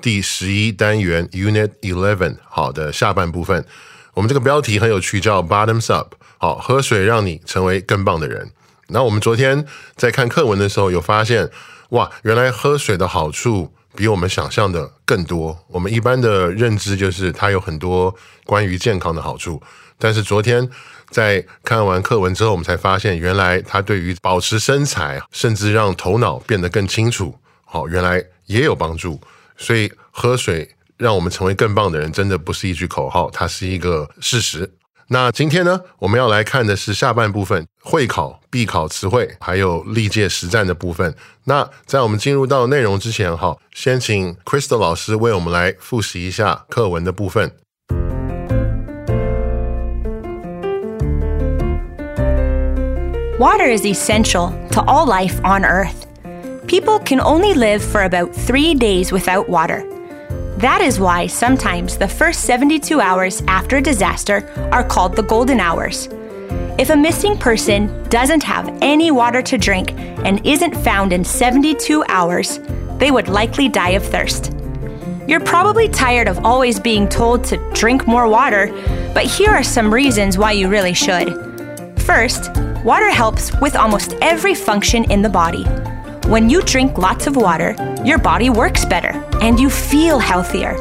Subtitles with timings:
[0.00, 3.64] 第十一单元 Unit Eleven 好的下半部分。
[4.14, 6.14] 我们这个标题很有趣，叫 Bottoms Up。
[6.38, 8.50] 好，喝水让你成为更棒的人。
[8.88, 11.50] 那我们昨天在看课文的时候，有发现
[11.90, 15.58] 哇，原来喝水的好处比我们想象的更多。
[15.68, 19.62] 我们一般的认知就是它有很多关于健康的好处，
[19.98, 20.68] 但是昨天。
[21.08, 29.20] 在看完课文之后，我们才发现，原来它对于保持身材，甚至让头脑变得更清楚，好，原来也有帮助。
[29.56, 34.72] 所以喝水让我们成为更棒的人，真的不是一句口号，它是一个事实。
[35.08, 41.14] 那今天呢，我们要来看的是下半部分会考必考词汇，还有历届实战的部分。
[41.44, 47.52] 那在我们进入到内容之前，哈，先请 Crystal 老师为我们来复习一下课文的部分。
[53.38, 56.06] Water is essential to all life on Earth.
[56.66, 59.84] People can only live for about three days without water.
[60.58, 65.60] That is why sometimes the first 72 hours after a disaster are called the golden
[65.60, 66.08] hours.
[66.78, 72.04] If a missing person doesn't have any water to drink and isn't found in 72
[72.08, 72.58] hours,
[72.98, 74.52] they would likely die of thirst.
[75.28, 78.72] You're probably tired of always being told to drink more water,
[79.14, 81.32] but here are some reasons why you really should.
[82.00, 82.50] First,
[82.86, 85.64] Water helps with almost every function in the body.
[86.28, 90.76] When you drink lots of water, your body works better and you feel healthier.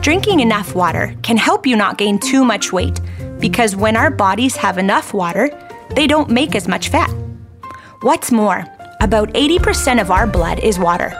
[0.00, 3.00] Drinking enough water can help you not gain too much weight
[3.40, 5.50] because when our bodies have enough water,
[5.96, 7.10] they don't make as much fat.
[8.02, 8.64] What's more,
[9.00, 11.12] about 80% of our blood is water.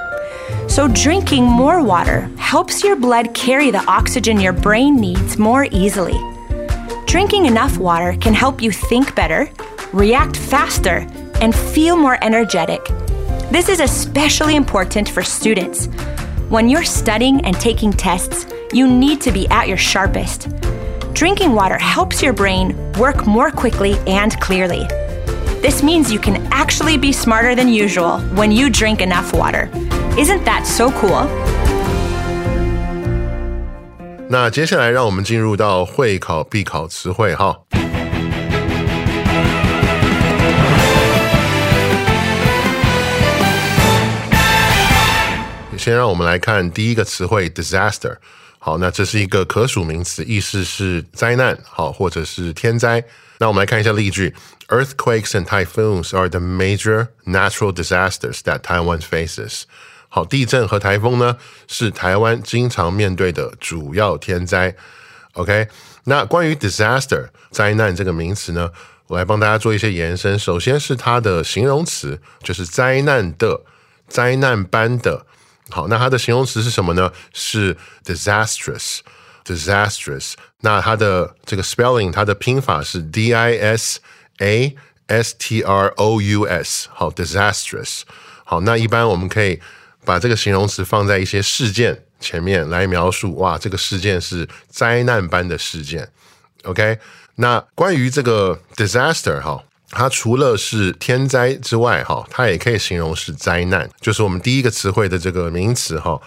[0.69, 6.19] So, drinking more water helps your blood carry the oxygen your brain needs more easily.
[7.06, 9.50] Drinking enough water can help you think better,
[9.93, 11.05] react faster,
[11.41, 12.81] and feel more energetic.
[13.51, 15.88] This is especially important for students.
[16.50, 20.50] When you're studying and taking tests, you need to be at your sharpest.
[21.13, 24.85] Drinking water helps your brain work more quickly and clearly.
[25.62, 29.69] This means you can actually be smarter than usual when you drink enough water.
[30.18, 31.28] Isn't that so cool?
[34.28, 37.56] 那接下来让我们进入到会考必考词汇哈。
[45.80, 48.18] 先让我们来看第一个词汇 disaster。
[48.58, 53.02] 好，那这是一个可数名词，意思是灾难，好，或者是天灾。
[53.38, 54.34] 那我们来看一下例句
[54.68, 59.62] ：Earthquakes and typhoons are the major natural disasters that Taiwan faces。
[60.10, 64.76] 好，地震和台风呢是台湾经常面对的主要天灾。
[65.32, 65.68] OK，
[66.04, 68.70] 那关于 disaster 灾难这个名词呢，
[69.06, 70.38] 我来帮大家做一些延伸。
[70.38, 73.62] 首先是它的形容词，就是灾难的、
[74.06, 75.24] 灾难般的。
[75.70, 77.12] 好，那它的形容词是什么呢？
[77.32, 80.34] 是 disastrous，disastrous。
[80.60, 84.00] 那它的这个 spelling，它的拼法是 d i s
[84.38, 84.76] a
[85.06, 86.88] s t r o u s。
[86.92, 88.03] 好，disastrous。
[88.45, 89.60] 好，那一般我们可以
[90.04, 93.36] 把这个形容词放在一些事件前面来描述。
[93.36, 96.10] 哇，这个事件是灾难般的事件。
[96.65, 96.98] OK，
[97.36, 99.65] 那关于这个 disaster，哈。
[99.91, 106.21] 它除了是天灾之外，哈，它也可以形容是灾难，就是我们第一个词汇的这个名词，哈。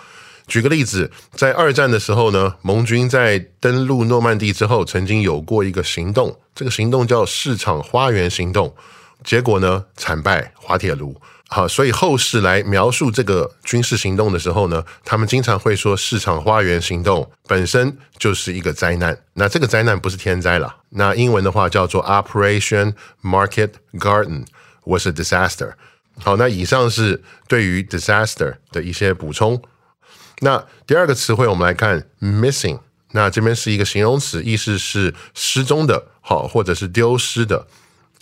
[0.45, 8.75] 举个例子，在二战的时候呢，盟军在登陆诺曼底之后，曾经有过一个行动，这个行动叫市场花园行动，
[9.23, 11.15] 结果呢，惨败，滑铁卢。
[11.49, 19.15] 好，所以后世来描述这个军事行动的时候呢，他们经常会说市场花园行动本身就是一个灾难。
[19.33, 20.77] 那这个灾难不是天灾了。
[20.89, 24.45] 那英文的话叫做 Operation Market Garden
[24.85, 25.73] was a disaster。
[26.19, 29.61] 好，那以上是对于 disaster 的一些补充。
[30.39, 32.79] 那第二个词汇我们来看 missing。
[33.11, 37.67] 那这边是一个形容词，意思是失踪的，好，或者是丢失的。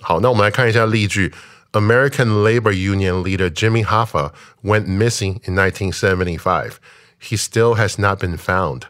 [0.02, 1.34] 好，那我们来看一下例句。
[1.73, 6.79] American labor union leader Jimmy Hoffa went missing in 1975.
[7.19, 8.83] He still has not been found.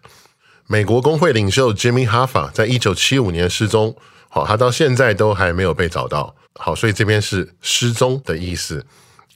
[0.66, 3.96] 美国工会领袖 Jimmy Hoffa 在一九七五年失踪，
[4.28, 6.34] 好，他到现在都还没有被找到。
[6.54, 8.84] 好，所以这边是失踪的意思。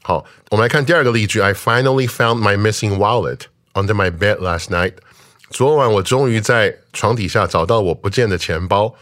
[0.03, 1.41] 好，我们来看第二个例句。
[1.41, 3.43] I finally found my missing wallet
[3.75, 4.95] under my bed last night.
[5.51, 8.95] 昨晚我终于在床底下找到我不见的钱包。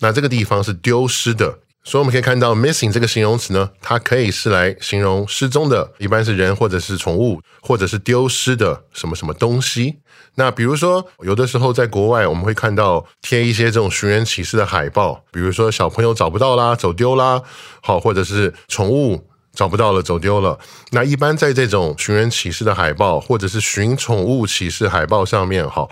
[0.00, 1.58] 那这个地方是丢失的。
[1.83, 9.99] 所以我们可以看到，missing 这个形容词呢，它可以是来形容失踪的，一般是人或者是宠物，或者是丢失的什么什么东西。
[10.35, 17.41] 那比如说，有的时候在国外，我们会看到贴一些这种寻人启事的海报，比如说小朋友找不到啦，走丢啦，
[17.81, 20.57] 好，或者是宠物找不到了，走丢了。
[20.91, 25.87] 那一般在这种寻人启事的海报，或者是寻宠物启事海报上面，哈，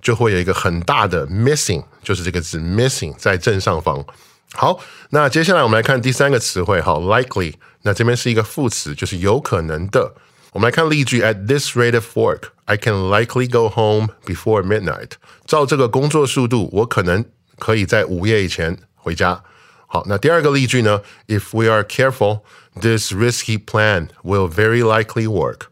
[0.00, 4.06] 就会有一个很大的 missing，就是这个字 missing 在正上方。
[4.53, 4.79] 好，
[5.09, 7.55] 那接下来我们来看第三个词汇，好，likely。
[7.83, 10.13] 那这边是一个副词，就是有可能的。
[10.53, 15.11] 我们来看例句：At this rate of work, I can likely go home before midnight。
[15.45, 17.23] 照这个工作速度，我可能
[17.59, 19.43] 可以在午夜以前回家。
[19.85, 21.01] 好，那第二个例句呢？
[21.27, 22.41] If we are careful,
[22.79, 25.67] this risky plan will very likely work。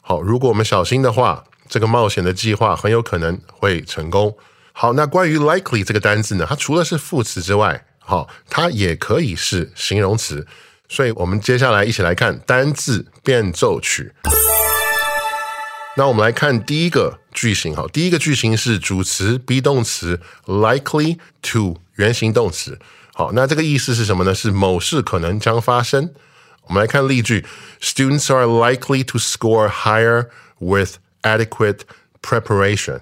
[0.00, 4.36] 好，如果我们小心的话，这个冒险的计划很有可能会成功。
[4.72, 6.46] 好，那关于 likely 这个单字呢？
[6.48, 10.45] 它除了是副词之外， 好，它也可以是形容词，
[10.87, 14.13] 所以我们接下来一起来看单字变奏曲。
[15.97, 22.77] 那我们来看第一个句型，好，第一个句型是主词 be 动词 likely to 原形动词。
[23.13, 24.35] 好，那这个意思是什么呢？
[24.35, 26.13] 是某事可能将发生。
[26.67, 27.45] 我们来看例句
[27.81, 30.27] ：Students are likely to score higher
[30.59, 31.79] with adequate
[32.21, 32.99] preparation。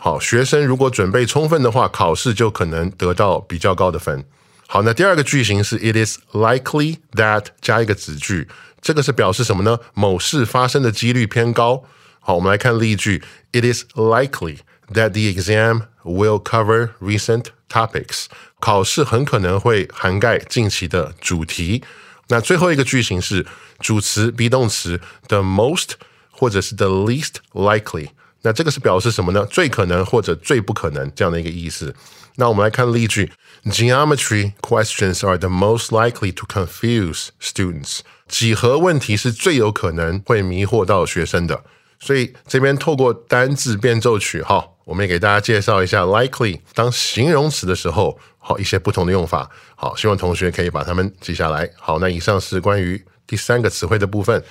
[0.00, 4.24] 好，学生如果准备充分的话，考试就可能得到比较高的分。
[4.68, 8.46] 好，那第二个句型是 It is likely that 加一个子句，
[8.80, 9.80] 这个是表示什么呢？
[9.94, 11.82] 某事发生的几率偏高。
[12.20, 14.58] 好，我们来看例句：It is likely
[14.92, 18.26] that the exam will cover recent topics。
[18.60, 21.82] 考试很可能会涵盖近期的主题。
[22.28, 23.44] 那最后一个句型是
[23.80, 25.94] 主词 be 动词 the most
[26.30, 28.10] 或者是 the least likely。
[28.42, 29.44] 那这个是表示什么呢？
[29.46, 31.94] 最可能或者最不可能这样的一个意思。
[32.36, 33.32] 那我们来看例句
[33.64, 38.00] ：Geometry questions are the most likely to confuse students。
[38.28, 41.64] 几何问题是最有可能会迷惑到学生的。
[41.98, 49.50] 所以这边透过单字变奏曲，哈，我们也给大家介绍一下 likely 当形容词的时候，好一些不同的用法。
[49.74, 51.68] 好，希望同学可以把它们记下来。
[51.76, 54.44] 好，那以上是关于第三个词汇的部分。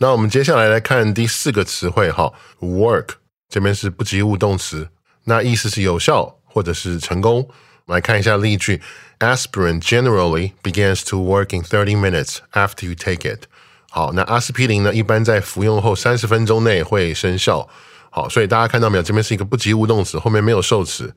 [0.00, 3.08] 那我们接下来来看第四个词汇，哈，work
[3.48, 4.88] 这边是不及物动词，
[5.24, 7.38] 那意思是有效或者是成功。
[7.86, 8.80] 我们来看一下例句
[9.18, 13.44] ：Aspirin generally begins to work in thirty minutes after you take it。
[13.90, 17.68] 好，那阿司匹林呢，一般在服用后三十分钟内会生效。
[18.10, 19.02] 好，所以大家看到没有？
[19.02, 21.12] 这边是一个不及物动词，后面没有受词，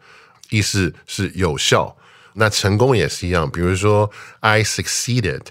[0.49, 1.95] 意思是有效。
[2.33, 5.47] 那成功也是一样，比如说 I succeeded，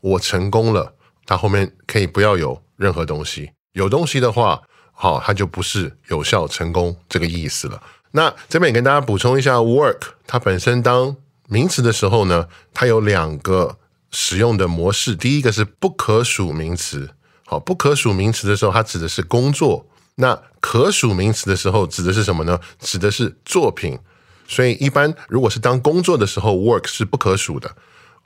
[0.00, 0.94] 我成功了，
[1.24, 2.63] 它后面可以不要有。
[2.76, 4.62] 任何东西有东西的话，
[4.92, 7.82] 好，它就不是有效成功这个意思了。
[8.12, 11.16] 那这边也跟大家补充一下，work 它本身当
[11.48, 13.76] 名词的时候呢，它有两个
[14.10, 15.16] 使用的模式。
[15.16, 17.10] 第一个是不可数名词，
[17.44, 22.60] 好，不可数名词的时候，它指的是工作；那可数名词的时候，指的是什么呢？
[22.78, 23.98] 指的是作品。
[24.46, 27.74] 所以一般如果是当工作的时候，work 是不可数的。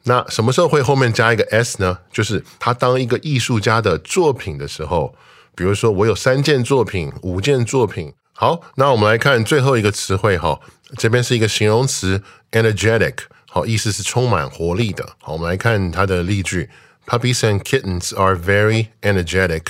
[0.05, 1.99] 那什么时候会后面加一个 s 呢？
[2.11, 5.14] 就是他当一个艺术家的作品的时候，
[5.55, 8.14] 比如说我有三件作品、五件作品。
[8.33, 10.61] 好，那我们来看最后一个词汇哈，
[10.97, 13.14] 这边是一个形容词 energetic，
[13.50, 15.05] 好，意思是充满活力的。
[15.21, 16.71] 好，我们来看它的例句
[17.05, 19.64] ：Puppies and kittens are very energetic,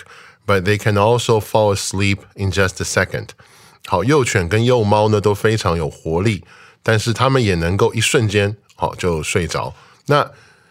[0.46, 3.28] but they can also fall asleep in just a second。
[3.86, 6.44] 好，幼犬跟幼猫呢都非常有活力，
[6.82, 9.74] 但是它们也能够一瞬间好就睡着。
[10.08, 10.30] 那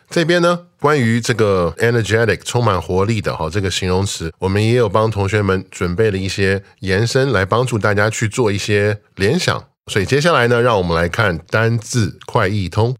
[0.09, 9.61] 这边呢，关于这个 energetic 充满活力的哈这个形容词，我们也有帮同学们准备了一些延伸，来帮助大家去做一些联想。
[9.87, 12.95] 所以接下来呢，让我们来看单字快译通。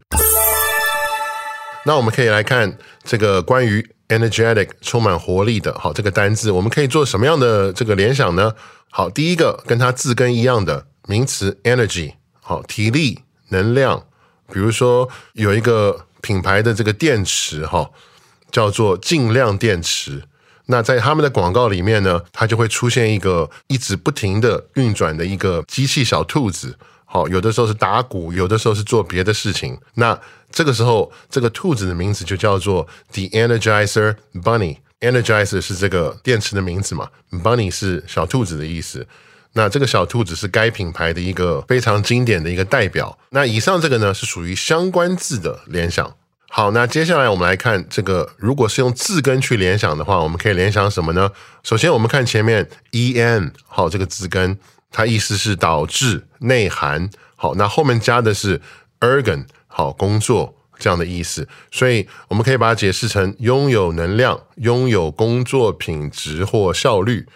[1.86, 8.52] 那我们可以来看这个关于 energetic 充满活力的，好这个单字，我们可以做什么样的这个联想呢？
[8.90, 14.04] 好，第一个跟它字根一样的名词 energy，好体力能量，
[14.52, 16.04] 比如说有一个。
[16.20, 17.90] 品牌的这个电池哈，
[18.50, 20.22] 叫做尽量电池。
[20.66, 26.76] 那在他们的广告里面呢，它就会出现一个一直不停的运转的一个机器小兔子。
[27.06, 29.78] 好，有的时候是打鼓，有的时候是做别的事情。
[29.94, 30.18] 那
[30.50, 34.76] 这个时候，这个兔子的名字就叫做 The Energizer Bunny。
[35.00, 39.06] Energizer 是这个电池的名字嘛？Bunny 是小兔子的意思。
[39.58, 43.18] 那这个小兔子是该品牌的一个非常经典的一个代表。
[43.30, 46.14] 那以上这个呢，是属于相关字的联想。
[46.48, 51.28] 好，那接下来我们来看这个，如果是用字根去联想的话，我们可以联想什么呢？
[51.64, 54.56] 首先，我们看前面 e n，好，这个字根。
[54.92, 58.60] 它意思是导致内涵，好，那后面加的是
[59.00, 67.26] ergon，好，工作这样的意思，所以我们可以把它解释成拥有能量、拥有工作品质或效率。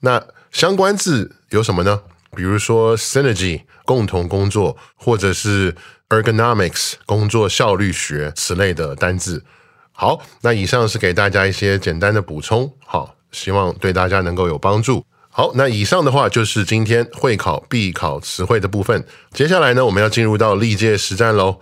[0.00, 2.00] 那相关字有什么呢？
[2.36, 5.74] 比如说 synergy，共同工作，或者是
[6.08, 9.44] ergonomics，工作效率学此类的单字。
[9.92, 15.04] 好，那以上是给大家一些简单的补充，好，希望对大家能够有帮助。
[15.28, 19.04] 好，那以上的话就是今天会考必考词汇的部分。
[19.32, 21.60] 接下来呢，我们要进入到历届实战喽。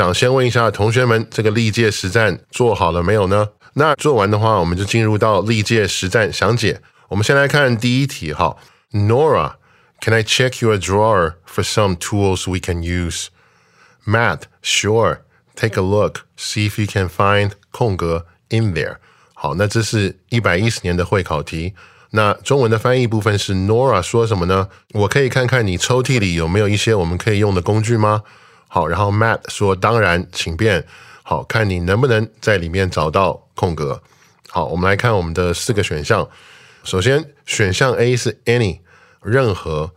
[0.00, 3.50] 想先问一下同学们，这个历届实战做好了没有呢？
[3.74, 6.80] 那做完的话，我们就进入到历届实战详解。
[7.08, 8.56] 我们先来看第一题哈
[8.92, 15.18] ，Nora，Can I check your drawer for some tools we can use？Matt，Sure。
[15.54, 18.96] Take a look, see if you can find 空格 in there。
[19.34, 21.74] 好，那这是一百一十年的会考题。
[22.12, 24.70] 那中文的翻译部分是 Nora 说什么呢？
[24.94, 28.22] 我可以看看你抽屉里有没有一些我们可以用的工具吗？
[28.72, 30.86] 好，然后 Matt 说当然，请便。
[31.24, 34.00] 好看你能不能在里面找到空格。
[34.48, 36.28] 好，我们来看我们的四个选项。
[36.84, 38.78] 首先，选项 A 是 any
[39.22, 39.90] 任何。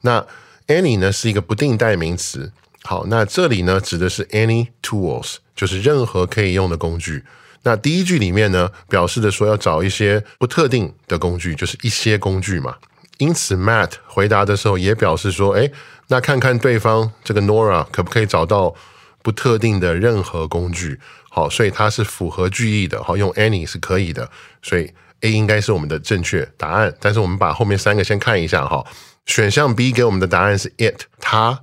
[0.00, 0.26] 那
[0.68, 2.50] any 呢是一个不定代名词。
[2.82, 7.24] 好，那这里呢指的是 any tools，就是任何可以用的工具。
[7.62, 12.76] 那第一句里面呢，表示的说要找一些不特定的工具，就是一些工具嘛。
[13.18, 15.70] 因此，Matt 回答的时候也表示说，哎，
[16.08, 18.74] 那看看对方这个 Nora 可不可以找到
[19.22, 20.98] 不特定的任何工具。
[21.30, 23.02] 好，所以它是符合句意的。
[23.02, 24.30] 好，用 any 是可以的，
[24.62, 26.94] 所以 A 应该是我们的正确答案。
[27.00, 28.84] 但是我们把后面三个先看一下哈。
[29.26, 31.60] 选项 B 给我们的答案是 it，它。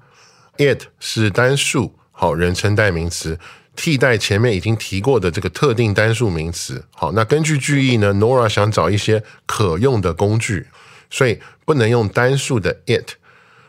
[0.58, 3.40] It 是单数，好人称代名词，
[3.76, 6.86] 替代前面已经提过的这个特定单数名词。
[6.94, 10.68] 好，那根据句意呢，Nora 想找一些可用的工具，
[11.12, 13.12] 所以不能用单数的 it，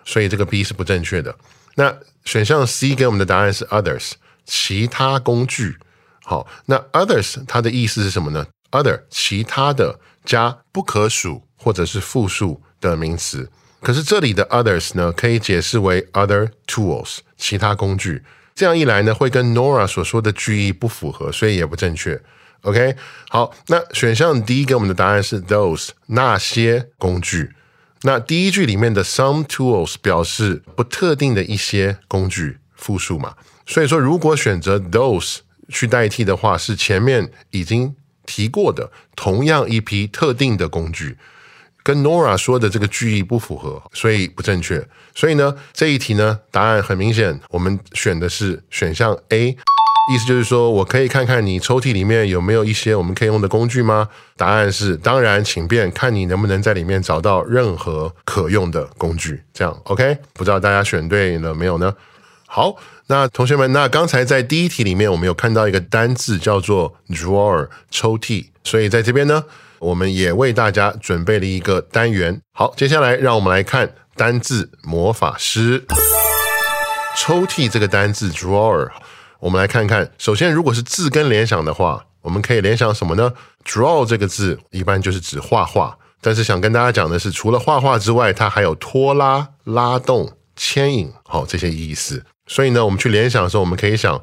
[0.07, 1.37] 所以这个 B 是不正确的。
[1.75, 1.95] 那
[2.25, 4.13] 选项 C 给我们的答案是 others，
[4.47, 5.77] 其他工具。
[6.25, 13.51] 好，那 others 它的意思是什么呢？other 其他的加不可数或者是复数的名词。
[13.81, 18.23] 可是这里的 others 呢，可以解释为 other tools，其他工具。
[18.55, 22.23] 这样一来呢，会跟 Nora 所说的句意不符合，所以也不正确。
[22.63, 22.97] OK，
[23.29, 27.53] 好，那选项 D 给我们的答案是 those 那些工具。
[28.03, 33.35] 那第一句里面的 some tools 表示不特定的一些工具，复数嘛。
[33.67, 35.39] 所以说，如果选择 those
[35.69, 37.95] 去代替的话，是前面已经
[38.27, 41.17] 提过的同样一批特定的工具。
[41.85, 44.87] 跟 Nora 说的这个句意不符合，所以不正确。
[45.17, 49.57] 所以呢，这一题呢，答案很明显，我们选的是选项 A，
[50.11, 54.09] 意思就是说我可以看看你抽屉里面有没有一些我们可以用的工具吗？
[54.37, 59.43] 答案是当然，请便，看你能不能在里面找到任何可用的工具。
[59.55, 60.19] 这样 OK？
[60.33, 61.95] 不知道大家选对了没有呢？
[62.47, 69.45] 好，那同学们，那刚才在第一题里面，我们有看到一个单字叫做 drawer 抽屉，所以在这边呢。
[69.83, 72.41] 我们也为大家准备了一个单元。
[72.53, 75.85] 好，接下来让我们来看单字魔法师。
[77.17, 78.89] 抽屉这个单字 drawer，
[79.43, 80.09] 我们来看看。
[80.19, 83.33] 首先，如果是字根联想的话，我们可以联想什么呢
[83.65, 92.25] ？draw 这个字一般就是指画画，但是想跟大家讲的是，除了画画之外，它还有拖拉、拉动、牵引，好这些意思。
[92.47, 94.23] 所以呢，我们去联想的时候，我们可以想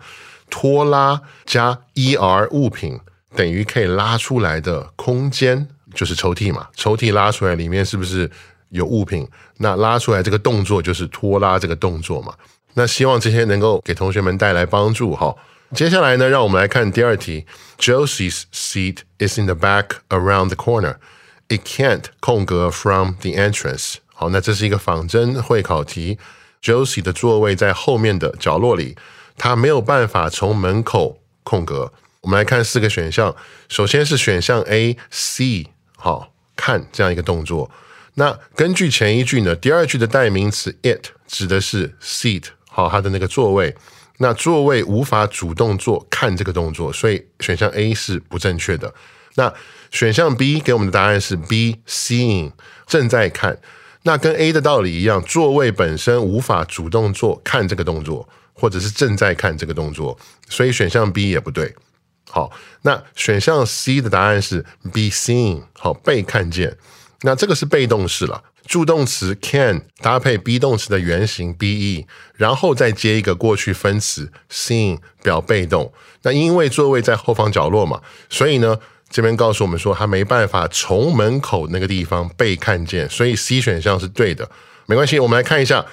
[0.49, 2.97] 拖拉加 er 物品。
[3.35, 6.67] 等于可以拉出来的空间就是抽屉嘛？
[6.75, 8.31] 抽屉拉出来里面是不是
[8.69, 9.27] 有物品？
[9.57, 12.33] 那拉出来这个动作就是拖拉这个动作嘛？
[12.73, 15.35] 那希望这些能够给同学们带来帮助哈。
[15.75, 17.45] 接下来呢，让我们来看第二题。
[17.77, 20.95] Josie's seat is in the back around the corner.
[21.47, 23.95] It can't 空格 from the entrance.
[24.13, 26.17] 好，那这是一个仿真会考题。
[26.61, 28.97] Josie 的座位在后面的角落里，
[29.37, 31.93] 他没有办法从门口空格。
[32.21, 33.33] 我们来看四个选项，
[33.69, 37.71] 首先是选项 A，see，好看这样一个动作。
[38.15, 42.43] 那根据前一句呢，第二句的代名词 it 指的是 seat，
[42.79, 43.75] 好，它的那个座位。
[44.19, 48.93] 那座位无法主动做看这个动作，所以选项 A 是不正确的。
[49.35, 49.53] 那
[49.91, 52.53] 选项 B 给我们的答案是 B seeing
[52.87, 53.59] 正在看。
[54.03, 60.17] 那跟 A 的道理一样，座位本身无法主动做看这个动作，或者是正在看这个动作，
[60.47, 61.75] 所以选项 B 也不对。
[62.29, 62.49] 好，
[62.83, 66.77] 那选项 C 的答案是 be seen，好被看见。
[67.21, 75.91] 那这个是被动式了，助动词 can 搭配 be 动词的原形 be，然后再接一个过去分词 seen 表被动。
[76.23, 78.77] 那因为座位在后方角落嘛，所以呢。
[79.11, 84.47] 这边告诉我们说，他没办法从门口那个地方被看见，所以 C 选项是对的。
[84.85, 85.83] 没关系，我们来看一下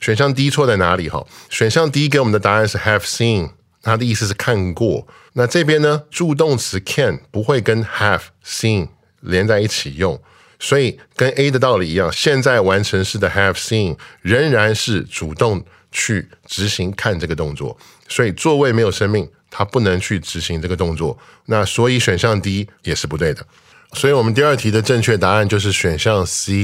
[0.00, 1.24] 选项 D 错在哪里哈。
[1.48, 3.50] 选项 D 给我们的答案是 have seen，
[3.82, 5.06] 它的意思是看过。
[5.34, 8.88] 那这边呢，助动词 can 不会跟 have seen
[9.20, 10.20] 连在一起用，
[10.58, 19.28] 所以跟 A 的道理一样，现在完成式的 have seen 仍然是主动去执行看这个动作，所以座位没有生命。
[19.48, 23.46] 它不能去执行这个动作，那所以选项 D 也是不对的。
[23.94, 26.60] 所以我们第二题的正确答案就是选项 C。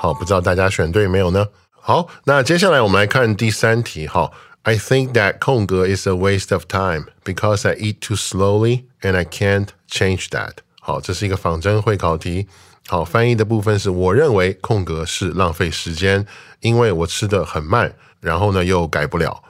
[0.00, 1.48] 好，不知道大家选对没有呢？
[1.72, 4.06] 好，那接下来我们来看第三题。
[4.06, 4.32] 好
[4.62, 9.26] ，I think that 空格 is a waste of time because I eat too slowly and I
[9.26, 10.52] can't change that。
[10.80, 12.46] 好，这是一个仿真会考题。
[12.90, 16.26] 好，翻译的部分是我认为空格是浪费时间，
[16.58, 19.44] 因为我吃的很慢，然后呢又改不了。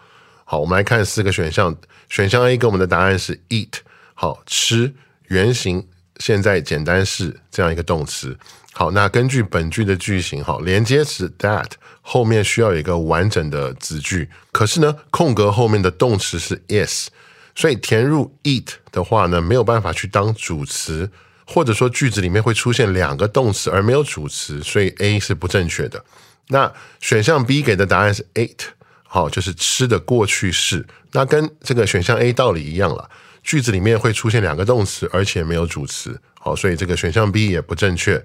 [0.45, 1.75] 好，我们来看四个选项。
[2.11, 3.71] 选项 A 给我们的答案是 eat，
[4.13, 4.93] 好吃，
[5.29, 8.37] 原型现在简单式这样一个动词。
[8.75, 11.71] 好，那根据本句的句型，好，连接词 that
[12.03, 17.09] 后面需要有一个完整的子句，可是呢，空格后面的动词是 is，
[17.55, 21.11] 所以填入 eat 的话呢，没有办法去当主词，
[21.53, 26.05] 或者说句子里面会出现两个动词而没有主词，所以 A 是不正确的。
[26.47, 28.69] 那选项 B 给的答案是 ate。
[29.03, 33.11] 好，就是吃的过去式，那跟这个选项 A 道理一样了。
[33.43, 36.21] 句子里面会出现两个动词，而且没有主词。
[36.39, 38.25] 好，所以这个选项 B 也不正确。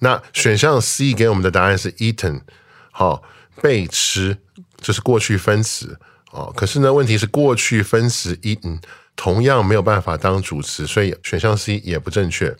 [0.00, 2.42] 那选项 C 给我们的答案是 eaten，
[2.90, 3.22] 好，
[3.62, 4.36] 被吃，
[4.76, 5.98] 这是过去分词。
[6.32, 8.78] 哦，可是呢，问题是过去分词 eaten
[9.18, 12.56] 同样没有办法当主词，所以选项 C 也不正确。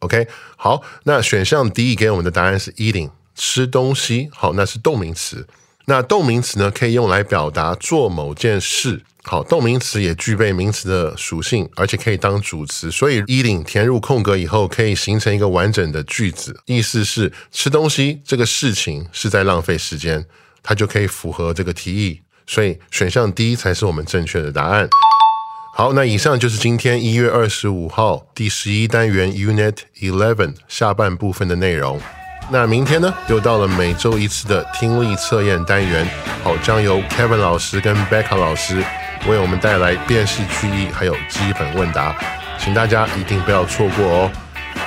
[0.00, 4.28] OK，好，那选项 D 给我们的答案是 eating，吃东西。
[4.34, 5.48] 好，那是动名词。
[5.86, 9.02] 那动名词呢，可以用来表达做某件事。
[9.22, 12.90] 好，动名词也具备名词的属性，而且可以当主词。
[12.90, 20.26] 所以，eating 填入空格以后，可以形成一个完整的句子，意思是吃东西这个事情是在浪费时间，
[20.62, 22.20] 它就可以符合这个提议。
[22.46, 24.88] 所以，选项 D 才是我们正确的答案。
[25.78, 32.00] 好，那以上就是今天一月二十五号第十一单元 Unit Eleven 下半部分的内容。
[32.50, 36.04] 那明天呢，又到了每周一次的听力测验单元，
[36.42, 38.82] 好，将由 Kevin 老师跟 Becca 老师
[39.28, 42.12] 为我们带来辨识句意还有基本问答，
[42.58, 44.30] 请大家一定不要错过哦。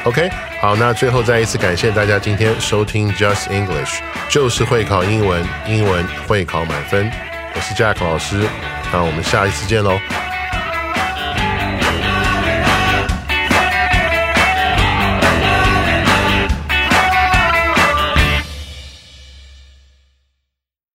[0.04, 7.10] OK，好，那最后再一次感谢大家今天收听 Just English，就是会考英文，英文会考满分。
[7.56, 8.46] 我是 Jack 老师，
[8.92, 9.98] 那我们下一次见喽。